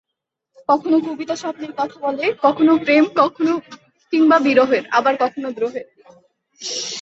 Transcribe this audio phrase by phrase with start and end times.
[0.69, 3.05] কখনো কবিতা স্বপ্নের কথা বলে, কখনো প্রেম
[4.13, 5.87] কিংবা বিরহের, আবার কখনো দ্রোহের।